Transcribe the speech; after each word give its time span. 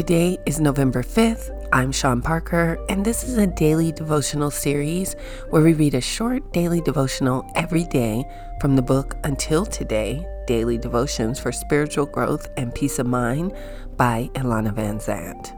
Today 0.00 0.38
is 0.46 0.60
November 0.60 1.02
5th. 1.02 1.50
I'm 1.74 1.92
Shawn 1.92 2.22
Parker, 2.22 2.82
and 2.88 3.04
this 3.04 3.22
is 3.22 3.36
a 3.36 3.46
daily 3.46 3.92
devotional 3.92 4.50
series 4.50 5.12
where 5.50 5.60
we 5.60 5.74
read 5.74 5.92
a 5.92 6.00
short 6.00 6.54
daily 6.54 6.80
devotional 6.80 7.46
every 7.54 7.84
day 7.84 8.24
from 8.62 8.76
the 8.76 8.80
book 8.82 9.18
Until 9.24 9.66
Today 9.66 10.26
Daily 10.46 10.78
Devotions 10.78 11.38
for 11.38 11.52
Spiritual 11.52 12.06
Growth 12.06 12.48
and 12.56 12.74
Peace 12.74 12.98
of 12.98 13.08
Mind 13.08 13.52
by 13.98 14.30
Iyanla 14.32 14.74
Vanzant. 14.74 15.52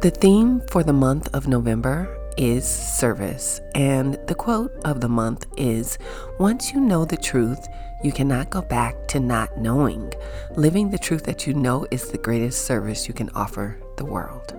The 0.00 0.10
theme 0.10 0.62
for 0.70 0.82
the 0.82 0.94
month 0.94 1.28
of 1.34 1.48
November 1.48 2.08
is 2.38 2.66
service, 2.66 3.60
and 3.74 4.14
the 4.26 4.34
quote 4.34 4.72
of 4.86 5.02
the 5.02 5.08
month 5.10 5.44
is 5.58 5.98
Once 6.38 6.72
you 6.72 6.80
know 6.80 7.04
the 7.04 7.18
truth, 7.18 7.68
you 8.02 8.12
cannot 8.12 8.50
go 8.50 8.62
back 8.62 9.08
to 9.08 9.20
not 9.20 9.58
knowing. 9.58 10.12
Living 10.56 10.90
the 10.90 10.98
truth 10.98 11.24
that 11.24 11.46
you 11.46 11.54
know 11.54 11.86
is 11.90 12.10
the 12.10 12.18
greatest 12.18 12.64
service 12.64 13.08
you 13.08 13.14
can 13.14 13.30
offer 13.30 13.80
the 13.96 14.04
world. 14.04 14.54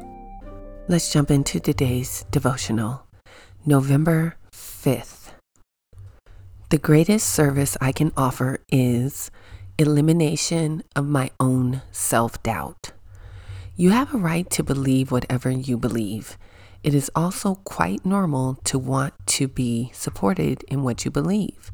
Let's 0.87 1.11
jump 1.11 1.31
into 1.31 1.59
today's 1.59 2.25
devotional. 2.31 3.05
November 3.65 4.35
5th. 4.51 5.31
The 6.69 6.77
greatest 6.77 7.29
service 7.29 7.77
I 7.79 7.91
can 7.91 8.11
offer 8.17 8.59
is 8.71 9.31
elimination 9.77 10.83
of 10.95 11.07
my 11.07 11.31
own 11.39 11.81
self 11.91 12.41
doubt. 12.43 12.91
You 13.75 13.91
have 13.91 14.13
a 14.13 14.17
right 14.17 14.49
to 14.51 14.63
believe 14.63 15.11
whatever 15.11 15.49
you 15.49 15.77
believe. 15.77 16.37
It 16.83 16.93
is 16.93 17.11
also 17.15 17.55
quite 17.55 18.05
normal 18.05 18.55
to 18.65 18.79
want 18.79 19.13
to 19.27 19.47
be 19.47 19.91
supported 19.93 20.63
in 20.67 20.83
what 20.83 21.05
you 21.05 21.11
believe. 21.11 21.71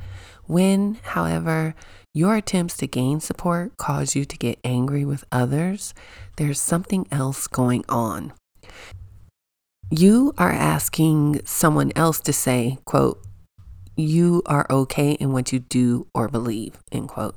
When, 0.47 0.99
however, 1.03 1.75
your 2.13 2.35
attempts 2.35 2.77
to 2.77 2.87
gain 2.87 3.19
support 3.19 3.75
cause 3.77 4.15
you 4.15 4.25
to 4.25 4.37
get 4.37 4.59
angry 4.63 5.03
with 5.03 5.25
others, 5.31 5.93
there's 6.37 6.61
something 6.61 7.07
else 7.11 7.47
going 7.47 7.83
on. 7.89 8.33
You 9.89 10.33
are 10.37 10.51
asking 10.51 11.41
someone 11.45 11.91
else 11.95 12.19
to 12.21 12.33
say, 12.33 12.79
quote, 12.85 13.21
you 13.97 14.41
are 14.45 14.67
okay 14.69 15.11
in 15.13 15.31
what 15.31 15.53
you 15.53 15.59
do 15.59 16.07
or 16.13 16.27
believe, 16.27 16.77
end 16.91 17.07
quote, 17.09 17.35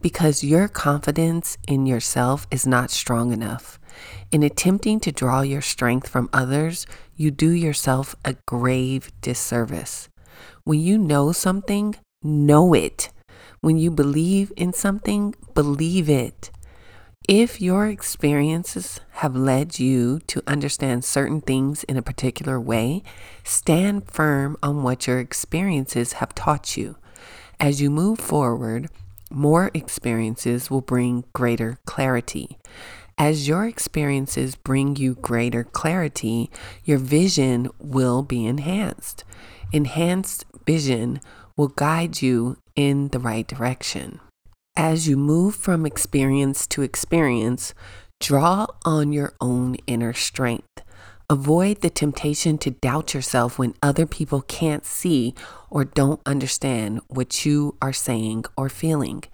because 0.00 0.42
your 0.42 0.66
confidence 0.66 1.58
in 1.66 1.84
yourself 1.84 2.46
is 2.50 2.66
not 2.66 2.90
strong 2.90 3.32
enough. 3.32 3.78
In 4.32 4.42
attempting 4.42 5.00
to 5.00 5.12
draw 5.12 5.42
your 5.42 5.60
strength 5.60 6.08
from 6.08 6.30
others, 6.32 6.86
you 7.14 7.30
do 7.30 7.50
yourself 7.50 8.16
a 8.24 8.36
grave 8.46 9.12
disservice. 9.20 10.08
When 10.64 10.80
you 10.80 10.96
know 10.96 11.32
something, 11.32 11.96
know 12.22 12.74
it. 12.74 13.10
When 13.60 13.78
you 13.78 13.90
believe 13.90 14.52
in 14.56 14.72
something, 14.72 15.34
believe 15.54 16.08
it. 16.08 16.50
If 17.28 17.60
your 17.60 17.86
experiences 17.86 19.00
have 19.10 19.36
led 19.36 19.78
you 19.78 20.20
to 20.28 20.42
understand 20.46 21.04
certain 21.04 21.42
things 21.42 21.84
in 21.84 21.96
a 21.96 22.02
particular 22.02 22.58
way, 22.58 23.02
stand 23.44 24.10
firm 24.10 24.56
on 24.62 24.82
what 24.82 25.06
your 25.06 25.18
experiences 25.18 26.14
have 26.14 26.34
taught 26.34 26.76
you. 26.76 26.96
As 27.60 27.82
you 27.82 27.90
move 27.90 28.18
forward, 28.18 28.88
more 29.30 29.70
experiences 29.74 30.70
will 30.70 30.80
bring 30.80 31.24
greater 31.34 31.78
clarity. 31.84 32.56
As 33.18 33.48
your 33.48 33.66
experiences 33.66 34.54
bring 34.54 34.96
you 34.96 35.16
greater 35.16 35.64
clarity, 35.64 36.50
your 36.84 36.98
vision 36.98 37.68
will 37.78 38.22
be 38.22 38.46
enhanced. 38.46 39.24
Enhanced 39.72 40.46
vision 40.66 41.20
will 41.56 41.68
guide 41.68 42.22
you 42.22 42.56
in 42.74 43.08
the 43.08 43.18
right 43.18 43.46
direction. 43.46 44.20
As 44.76 45.06
you 45.06 45.16
move 45.16 45.54
from 45.54 45.84
experience 45.84 46.66
to 46.68 46.82
experience, 46.82 47.74
draw 48.20 48.66
on 48.84 49.12
your 49.12 49.34
own 49.40 49.74
inner 49.86 50.12
strength. 50.14 50.82
Avoid 51.28 51.82
the 51.82 51.90
temptation 51.90 52.56
to 52.58 52.70
doubt 52.70 53.12
yourself 53.12 53.58
when 53.58 53.74
other 53.82 54.06
people 54.06 54.40
can't 54.40 54.86
see 54.86 55.34
or 55.68 55.84
don't 55.84 56.22
understand 56.24 57.00
what 57.08 57.44
you 57.44 57.76
are 57.82 57.92
saying 57.92 58.46
or 58.56 58.70
feeling. 58.70 59.24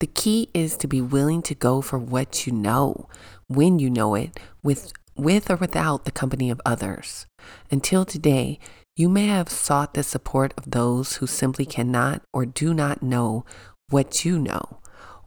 The 0.00 0.06
key 0.06 0.50
is 0.52 0.76
to 0.78 0.86
be 0.86 1.00
willing 1.00 1.40
to 1.42 1.54
go 1.54 1.80
for 1.80 1.98
what 1.98 2.46
you 2.46 2.52
know, 2.52 3.08
when 3.48 3.78
you 3.78 3.88
know 3.88 4.14
it, 4.14 4.38
with, 4.62 4.92
with 5.20 5.50
or 5.50 5.56
without 5.56 6.04
the 6.04 6.10
company 6.10 6.50
of 6.50 6.60
others. 6.64 7.26
Until 7.70 8.04
today, 8.04 8.58
you 8.96 9.08
may 9.08 9.26
have 9.26 9.48
sought 9.48 9.94
the 9.94 10.02
support 10.02 10.52
of 10.56 10.70
those 10.70 11.16
who 11.16 11.26
simply 11.26 11.64
cannot 11.64 12.22
or 12.32 12.44
do 12.44 12.74
not 12.74 13.02
know 13.02 13.44
what 13.88 14.24
you 14.24 14.38
know, 14.38 14.80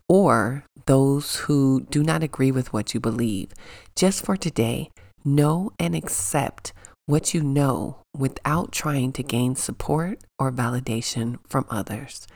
or 0.08 0.66
those 0.86 1.38
who 1.38 1.86
do 1.90 2.04
not 2.04 2.24
agree 2.24 2.52
with 2.52 2.74
what 2.74 2.94
you 2.94 3.00
believe. 3.00 3.50
Just 3.96 4.24
for 4.24 4.38
today, 4.38 4.90
know 5.26 5.72
and 5.80 5.96
accept 5.96 6.74
what 7.06 7.34
you 7.34 7.42
know 7.42 7.98
without 8.18 8.72
trying 8.72 9.12
to 9.14 9.24
gain 9.24 9.56
support 9.56 10.20
or 10.40 10.52
validation 10.52 11.38
from 11.48 11.66
others. 11.70 12.28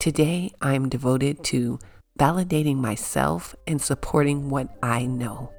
Today, 0.00 0.52
I 0.62 0.74
am 0.74 0.88
devoted 0.88 1.42
to 1.44 1.78
validating 2.18 2.76
myself 2.76 3.54
and 3.66 3.80
supporting 3.82 4.48
what 4.48 4.68
I 4.82 5.06
know. 5.06 5.52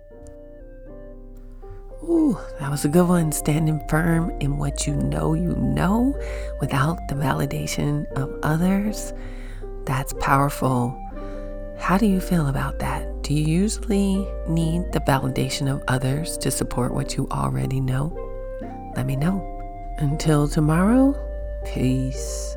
Ooh, 2.04 2.38
that 2.60 2.72
was 2.72 2.86
a 2.86 2.90
good 2.90 3.08
one. 3.08 3.32
Standing 3.32 3.86
firm 3.90 4.32
in 4.40 4.58
what 4.58 4.88
you 4.88 4.96
know 4.96 5.34
you 5.34 5.56
know 5.56 6.18
without 6.62 7.08
the 7.10 7.16
validation 7.16 8.06
of 8.14 8.34
others. 8.42 9.14
That's 9.86 10.14
powerful. 10.14 10.98
How 11.78 11.98
do 11.98 12.06
you 12.06 12.22
feel 12.22 12.48
about 12.48 12.80
that? 12.80 13.24
Do 13.24 13.34
you 13.34 13.46
usually 13.46 14.26
need 14.48 14.92
the 14.92 15.02
validation 15.02 15.72
of 15.72 15.84
others 15.88 16.38
to 16.40 16.52
support 16.52 16.94
what 16.94 17.18
you 17.18 17.28
already 17.32 17.82
know? 17.82 18.16
Let 18.96 19.06
me 19.06 19.16
know. 19.16 19.46
Until 19.98 20.48
tomorrow, 20.48 21.16
peace. 21.66 22.56